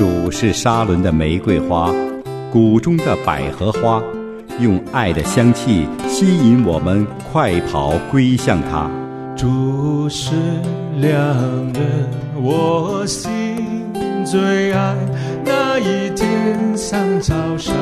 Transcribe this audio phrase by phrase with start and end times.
[0.00, 1.92] 主是沙伦的玫瑰花，
[2.50, 4.02] 谷中的百合花，
[4.58, 8.90] 用爱的香气吸引我们快跑归向他。
[9.36, 10.30] 主是
[10.96, 11.12] 良
[11.74, 13.30] 人，我心
[14.24, 14.96] 最爱
[15.44, 17.76] 那一天上草山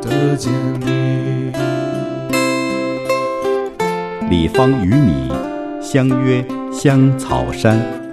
[0.00, 0.52] 的见
[0.82, 1.50] 你。
[4.30, 5.28] 李芳与你
[5.82, 8.05] 相约香草山。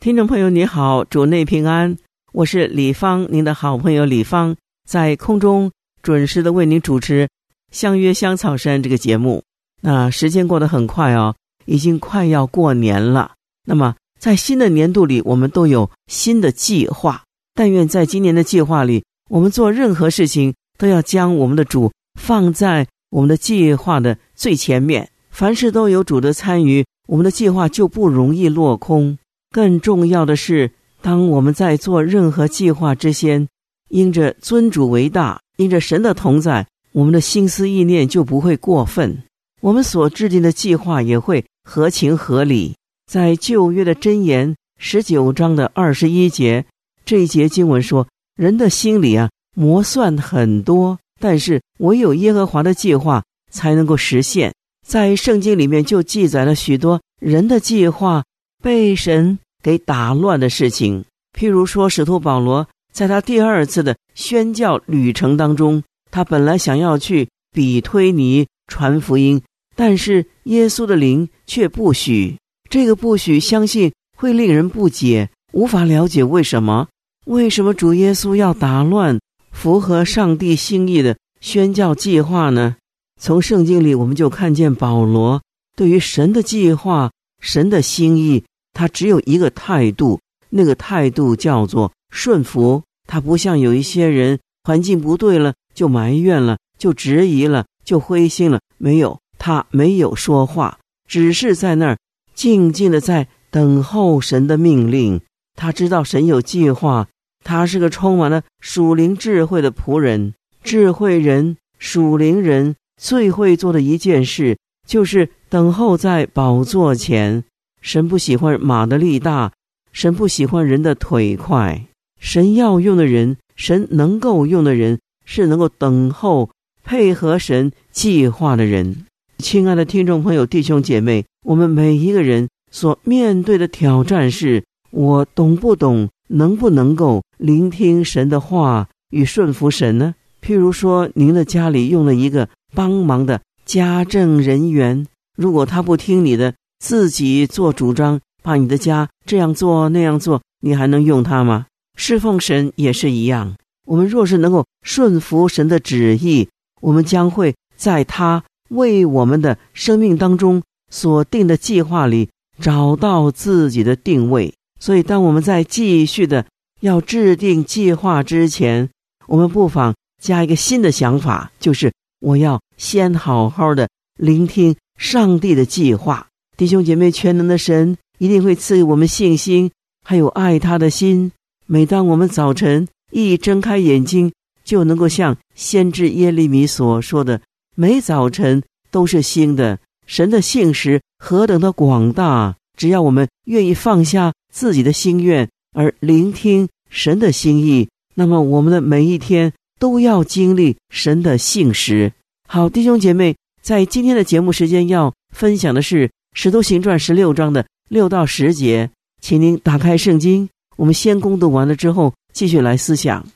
[0.00, 1.96] 听众朋友，你好，主内平安，
[2.32, 4.54] 我是李芳，您的好朋友李芳，
[4.88, 7.24] 在空中准时的为您主持
[7.72, 9.42] 《相约香草山》这个节目。
[9.82, 11.34] 那时间过得很快哦，
[11.64, 13.32] 已经快要过年了。
[13.66, 17.24] 那么在新的年度里，我们都有新的计划。
[17.56, 25.10] 但愿在今年的计划里，我们做任何事情都要将我们的主放在我们的计划的最前面。
[25.32, 29.18] 凡事都有主的参与，我们的计划就不容易落空。
[29.50, 33.48] 更重要的是，当我们在做任何计划之前，
[33.88, 39.22] 因着尊主为大，因着神的同在，我们的心思意念就不会过分，
[39.62, 42.76] 我们所制定的计划也会合情合理。
[43.10, 46.66] 在旧约的箴言十九章的二十一节，
[47.06, 48.06] 这一节经文说
[48.36, 54.52] ：“人的心里啊，磨算很多，但是唯有耶和华的计划才能够实现。”
[54.86, 58.22] 在圣经里面就记载了许多人的计划。
[58.60, 61.04] 被神给打乱的事情，
[61.38, 69.42] 譬如说，使徒保罗在他第二次的宣教旅程当中，他本来想要去比推尼传福音，
[69.74, 72.36] 但是耶稣的灵却不许。
[72.70, 76.88] 这个不许，相信会令人不解，无法了解为什么？
[77.26, 79.18] 为什么主耶稣要打乱
[79.52, 82.76] 符合上帝心意的宣教计划呢？
[83.20, 85.42] 从圣经里，我们就看见保罗
[85.76, 87.10] 对于神的计划。
[87.40, 90.20] 神的心意，他只有一个态度，
[90.50, 92.82] 那个态度叫做顺服。
[93.06, 98.60] 他不像有一些人，环境不对了就埋怨了，就质疑了，就灰心了。
[98.76, 100.78] 没有，他没有说话，
[101.08, 101.98] 只是在那儿
[102.34, 105.20] 静静的在等候神的命令。
[105.56, 107.08] 他知道神有计划，
[107.44, 110.34] 他是个充满了属灵智慧的仆人。
[110.62, 115.30] 智慧人、属灵人最会做的一件事，就是。
[115.50, 117.42] 等候在宝座前，
[117.80, 119.52] 神不喜欢马的力大，
[119.92, 121.84] 神不喜欢人的腿快。
[122.20, 126.50] 神要用的人，神能够用的人，是能够等候、
[126.82, 129.04] 配合神计划的人。
[129.38, 140.16] 亲爱的听众朋友、弟兄姐妹，我们每一个人所面对的挑战是：我懂不懂，能不能够聆听神的话与顺服神呢？
[140.42, 145.06] 譬如说，您的家里用了一个帮忙的家政人员。
[145.36, 151.66] 如果他不听你的，自己做主张，把你的家这样做那样做，你还能用它吗？
[151.96, 153.56] 侍奉神也是一样。
[153.86, 156.48] 我们若是能够顺服神的旨意，
[156.80, 162.28] 我们将会在他为我们的生命当中所定的计划里
[162.60, 164.54] 找到自己的定位。
[164.78, 166.46] 所以，当我们在继续的
[166.80, 168.88] 要制定计划之前，
[169.26, 174.76] 我们不妨加一个新的想法，就是我要先好好的聆听。
[174.96, 176.26] 上帝的计划，
[176.58, 179.70] 弟兄姐妹，全能的神一定会赐予我们信心，
[180.04, 181.30] 还有爱他的心。
[181.66, 184.32] 每当我们早晨一睁开眼睛，
[184.64, 187.40] 就能够像先知耶利米所说的
[187.76, 188.60] ：“每早晨
[188.90, 192.56] 都是新的。”神的信实何等的广大！
[192.76, 202.12] 只要我们愿意放下自己的心愿，而聆听神的心意，那么我们的每一天都要经历神的信实。
[202.48, 203.36] 好，弟兄姐妹。
[203.60, 208.90] 在今天的节目时间要分享的是《使徒行传》十六章的六到十节，
[209.20, 213.26] 请您打开圣经，我们先攻读完了之后，继续来思想。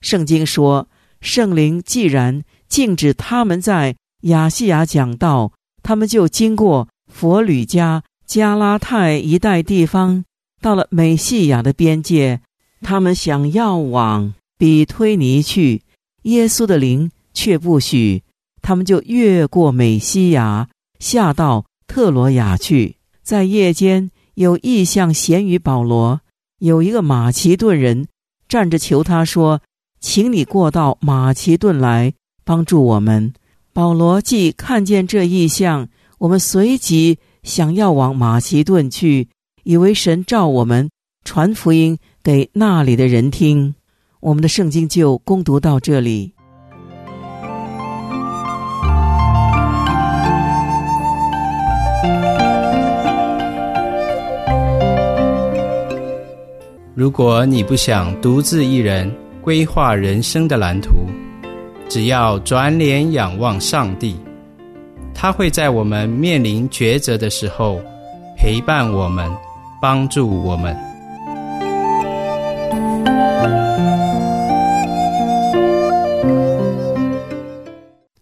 [0.00, 0.88] 圣经说，
[1.20, 5.52] 圣灵既然禁止他们在亚细亚讲道，
[5.82, 10.24] 他们就经过佛吕加、加拉太一带地方，
[10.60, 12.40] 到了美西亚的边界，
[12.82, 15.82] 他们想要往比推尼去，
[16.22, 18.22] 耶稣的灵却不许。
[18.62, 22.98] 他们就越过美西亚，下到特罗亚去。
[23.20, 26.20] 在夜间，有异象显于保罗，
[26.60, 28.06] 有一个马其顿人
[28.48, 29.60] 站着求他说
[29.98, 32.14] ：“请你过到马其顿来
[32.44, 33.34] 帮助我们。”
[33.74, 35.88] 保罗既看见这异象，
[36.18, 39.26] 我们随即想要往马其顿去，
[39.64, 40.88] 以为神召我们
[41.24, 43.74] 传福音给那里的人听。
[44.20, 46.34] 我们的圣经就攻读到这里。
[57.00, 59.10] 如果你不想独自一人
[59.40, 60.90] 规划人生的蓝图，
[61.88, 64.14] 只要转脸仰望上帝，
[65.14, 67.80] 他会在我们面临抉择的时候
[68.36, 69.34] 陪伴我们，
[69.80, 70.76] 帮助我们。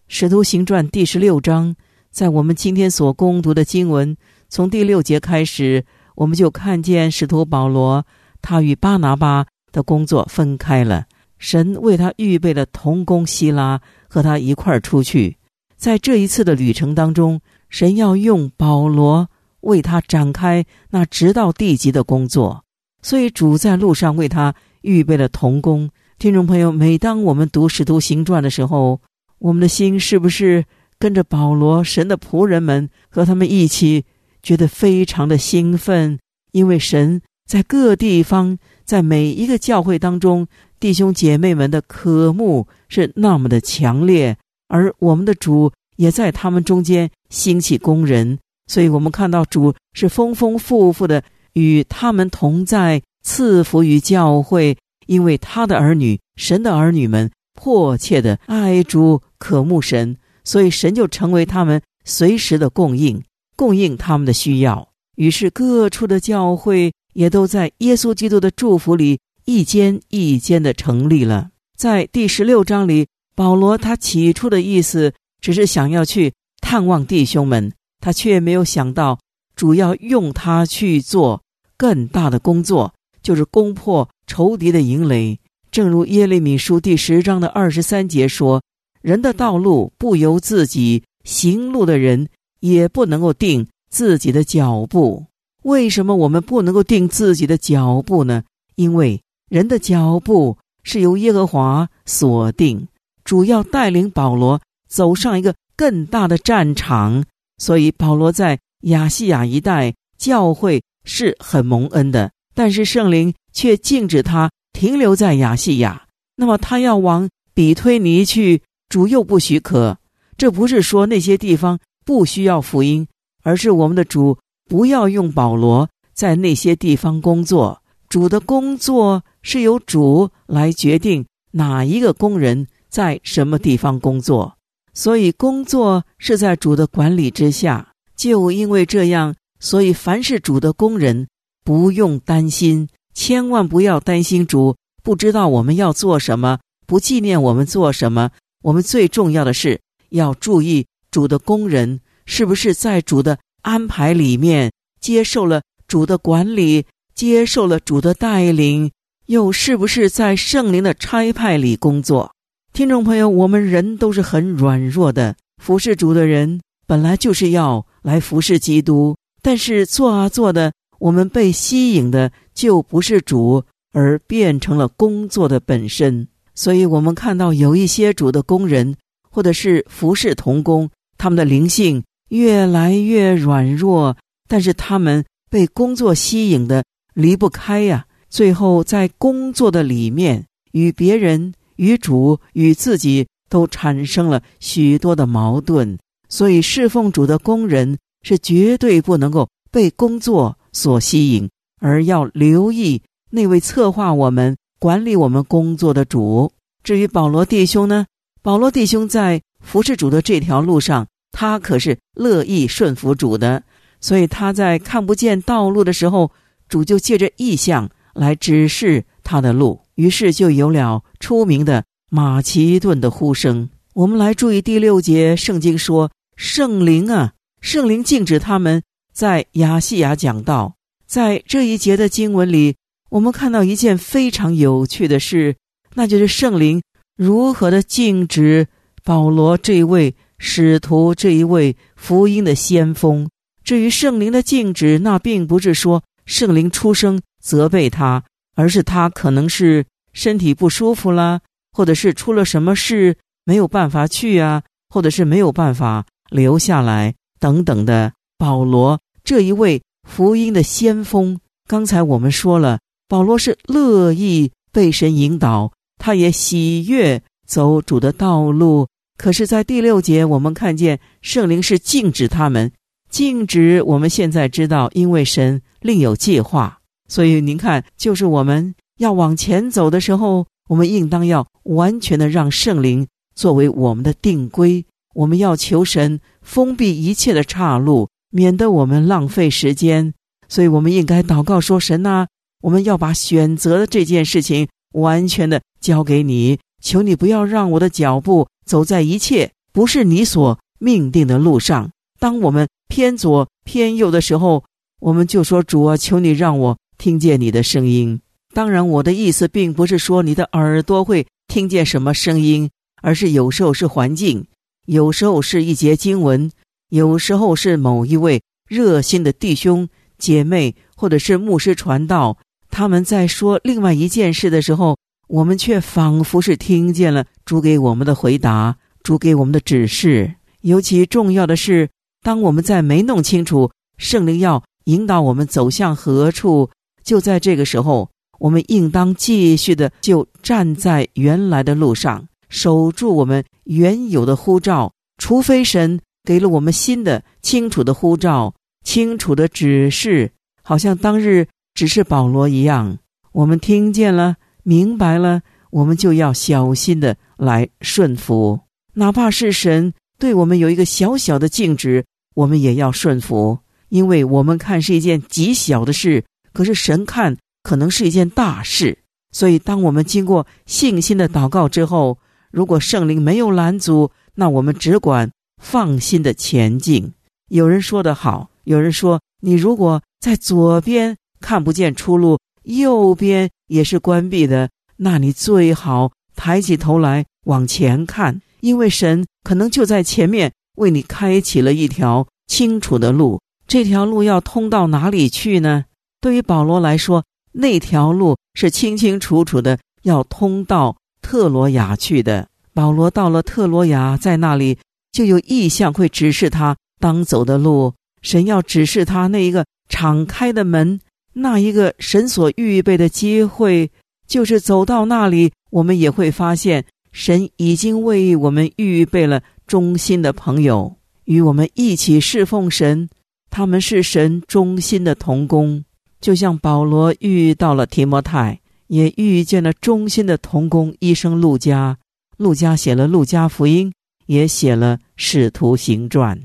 [0.07, 1.75] 使徒行传第十六章，
[2.11, 4.15] 在我们今天所攻读的经文，
[4.47, 5.83] 从第六节开始，
[6.15, 8.05] 我们就看见使徒保罗，
[8.41, 11.05] 他与巴拿巴的工作分开了。
[11.37, 15.37] 神为他预备了同工希拉和他一块儿出去，
[15.77, 17.39] 在这一次的旅程当中，
[17.69, 19.29] 神要用保罗
[19.61, 22.65] 为他展开那直到地极的工作，
[23.01, 25.89] 所以主在路上为他预备了同工。
[26.17, 28.99] 听众朋友，每当我们读使徒行传的时候，
[29.37, 30.65] 我们的心是不是
[30.97, 34.03] 跟着保罗、神的仆人们和他们一起，
[34.43, 36.19] 觉得非常的兴奋？
[36.51, 40.47] 因为神在各地方，在每一个教会当中，
[40.79, 44.37] 弟兄姐妹们的渴慕是那么的强烈，
[44.67, 48.37] 而我们的主也在他们中间兴起工人，
[48.67, 51.23] 所以我们看到主是丰丰富富的
[51.53, 59.23] 与他们同在，赐福于教会，因为他的儿女、神的儿女们迫切的爱主。
[59.39, 63.23] 渴慕神，所以神就成为他们随时的供应，
[63.55, 64.89] 供应他们的需要。
[65.15, 71.49] 于是各处的教会也都在耶稣基督的祝福里一间一间的成立了。
[71.77, 79.19] 在第十六章里，保罗他起初的意思只是想要去探望弟兄们，他却没有想到
[79.55, 81.41] 主要用他去做
[81.77, 85.39] 更大的工作，就是攻破仇敌的营垒。
[85.71, 88.61] 正如耶利米书第十章的二十三节说。
[89.01, 92.27] 人的道路不由自己行路的人，
[92.59, 95.27] 也不能够定自己的脚步。
[95.63, 98.43] 为什么我们不能够定自己的脚步呢？
[98.75, 102.87] 因为人的脚步是由耶和华锁定，
[103.23, 107.23] 主要带领保罗走上一个更大的战场。
[107.57, 116.05] 所以保罗在亚细亚一带教会是很蒙恩的，但是圣灵却禁止他停留在亚细亚。
[116.35, 118.61] 那么他要往比推尼去。
[118.89, 119.99] 主又不许可，
[120.35, 123.07] 这不是说那些地方不需要福音，
[123.43, 124.39] 而是我们的主
[124.69, 127.81] 不要用保罗在那些地方工作。
[128.07, 134.55] 主的工作是由主来决定哪一个工人在什么地方工作，
[134.93, 137.93] 所以工作是在主的管理之下。
[138.15, 141.27] 就因为这样，所以凡是主的工人
[141.63, 148.31] 不用担心，千万不要担心主不知道我们要做什么，不纪念我们做什么。
[148.61, 149.79] 我们最重要的是
[150.09, 158.91] 要注意主的工人是不是在主的安排里面接受了主的管理，接受了主的带领，
[159.25, 162.31] 又是不是在圣灵的差派里工作？
[162.71, 176.27] 听众朋友，我们人都是很软弱的，服侍主的人本来就是要来服侍基督，但是做啊做的，我们被吸引的就不是主，而变成了工作的本身。
[176.53, 178.95] 所以，我们看到有一些主的工人，
[179.31, 184.17] 或者是服侍童工，他们的灵性越来越软弱，
[184.47, 186.83] 但是他们被工作吸引的
[187.13, 188.05] 离不开呀。
[188.29, 195.97] 最后，在工作的里面，与别人、与主、与自己都产生了许多的矛盾。
[196.27, 204.55] 所以，侍奉主的工人是绝对不能够被工作所吸引，而要留意那位策划我们。
[204.79, 206.53] 管理我们工作的主。
[206.83, 208.05] 至于保罗弟兄呢？
[208.41, 213.63] 保罗弟兄在服侍主的这条路上，他可是乐意顺服主的。
[214.01, 216.31] 所以他在看不见道路的时候，
[216.67, 219.81] 主就借着意象来指示他的路。
[219.95, 223.69] 于是就有了出名的马其顿的呼声。
[223.93, 228.81] 我们来注意第六节，圣经说：“圣灵啊，圣灵禁止他们
[229.13, 232.75] 在亚细亚讲道。”在这一节的经文里。
[233.09, 235.55] 我们看到一件非常有趣的事，
[235.95, 236.79] 那就是圣灵
[237.17, 238.67] 如何的禁止
[239.03, 243.29] 保罗这位使徒、这一位福音的先锋。
[243.63, 248.23] 至于圣灵的禁止，那并不是说圣灵出生责备他，
[248.55, 251.41] 而是他可能是身体不舒服啦，
[251.71, 258.13] 或者是出了什么事没有办法去啊，或者是没有办法留下来等等的。
[258.37, 262.79] 保罗这一位福音的先锋，刚才我们说了。
[263.07, 268.87] 保罗是乐意被神引导，他也喜悦走主的道路。
[269.19, 272.71] 可是，在第六节，我们看见圣灵是禁止他们，
[273.09, 273.83] 禁止。
[273.83, 284.85] 我们现在知道，因为神另有计划，所以您看，就是我们要往前走的时候，我们应当要完全的让圣灵作为我们的定规。
[285.13, 290.13] 我们要求神封闭一切的岔路，免得我们浪费时间。
[290.47, 292.29] 所以，我们应该祷告说：“神啊，
[292.61, 301.89] 我们要把选择的这件事情完全的交给你，求你不要让我的脚步走在一切不是你所命定的路上。
[302.19, 304.63] 当我们偏左偏右的时候，
[305.01, 308.21] 我们就说：主啊，求你让我听见你的声音。
[308.53, 312.69] 当然，我的意思并不是说你的耳朵会听见什么声音，
[313.01, 314.45] 而是有时候是环境。”
[314.85, 316.51] 有时候是一节经文，
[316.89, 322.37] 有时候是某一位热心的弟兄姐妹，或者是牧师传道，
[322.71, 324.97] 他们在说另外一件事的时候，
[325.29, 330.33] 我们却仿佛是听见了主给我们的回答，主给我们的指示。
[330.61, 331.87] 尤其重要的是，
[332.23, 336.71] 当我们在没弄清楚圣灵要引导我们走向何处，
[337.03, 338.09] 就在这个时候，
[338.39, 342.27] 我们应当继续的就站在原来的路上。
[342.49, 350.31] 守住我们原有的呼召，除非神给了我们新的、清楚的呼召、清楚的指示，
[350.63, 352.97] 好像当日只是保罗一样，
[353.31, 354.37] 我们听见了、
[354.69, 358.59] 明白了，我们就要小心的来顺服。
[358.93, 363.57] 哪怕是神对我们有一个小小的禁止，我们也要顺服，
[363.89, 366.23] 因为我们看是一件极小的事，
[366.53, 368.99] 可是神看可能是一件大事。
[369.31, 372.19] 所以，当我们经过信心的祷告之后，
[372.51, 377.11] 如果圣灵没有拦阻，那我们只管放心的前进。
[377.47, 393.39] 有人说得好，有人说，你如果在左边看不见出路，右边也是关闭的，那你最好抬起头来往前看，因为神可能就在前面为你开启了一条清楚的路。
[393.65, 395.85] 这条路要通到哪里去呢？
[396.21, 397.23] 对于保罗来说，
[397.53, 400.97] 那条路是清清楚楚的，要通到。
[401.21, 404.79] 特罗亚去的保罗到了特罗亚，在那里
[405.11, 407.93] 就有意象会指示他当走的路。
[408.21, 411.01] 神要指示他那一个敞开的门，
[411.33, 413.91] 那一个神所预备的机会，
[414.27, 420.95] 就是走到那里，我们也会发现神已经为我们预备了忠心的朋友，
[421.25, 423.09] 与我们一起侍奉神。
[423.49, 425.83] 他们是神忠心的同工，
[426.21, 428.59] 就像保罗遇到了提摩太。
[428.87, 431.99] 也遇见了忠心的童工医生陆家，
[432.37, 433.91] 陆家写了《陆家福音》，
[434.25, 436.35] 也写了《使徒行传》。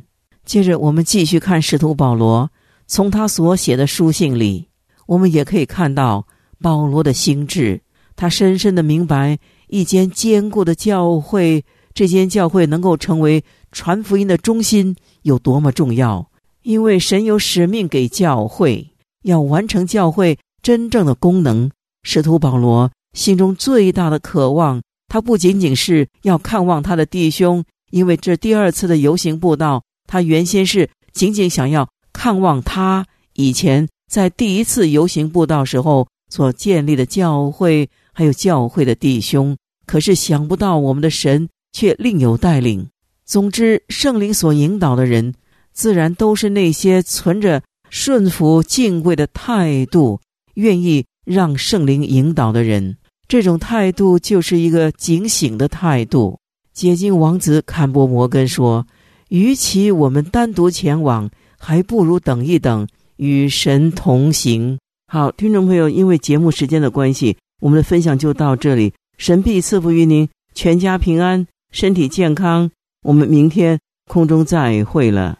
[0.45, 2.51] 接着，我们继续看使徒保罗，
[2.87, 4.69] 从他所写的书信里，
[5.07, 6.27] 我们也可以看到
[6.61, 7.81] 保罗的心智。
[8.17, 16.31] 他深深的明白，一间坚固的教会，这间教会能够成为传福音的中心有多么重要。
[16.63, 18.91] 因为神有使命给教会，
[19.23, 21.71] 要完成教会真正的功能。
[22.03, 39.57] 使徒保罗心中最大的渴望，他不仅仅是要看望他的弟兄，因为这第二次的游行布道，他原先是仅仅想要看望他以前在第一次游行布道时候所建立的教会，还有教会的弟兄。
[39.87, 42.87] 可是想不到我们的神却另有带领。
[43.27, 45.35] 总之，圣灵所引导的人，
[45.73, 50.21] 自然都是那些存着顺服敬畏的态度，
[50.55, 51.05] 愿意。
[51.25, 56.39] 让圣灵引导的人，这种态度就是一个警醒的态度。
[56.73, 58.87] 解经王子坎伯摩根说
[59.31, 68.93] ：“与其我们单独前往，还不如等一等，与神同行。”好，听众朋友，因为节目时间的关系，我们的分享就到这里。
[69.17, 72.71] 神必赐福于您，全家平安，身体健康。
[73.05, 73.79] 我们明天
[74.09, 75.39] 空中再会了。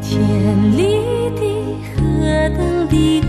[0.00, 0.82] 天里
[1.36, 1.42] 的
[1.94, 3.20] 何等的